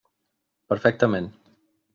[0.73, 1.31] Perfectament.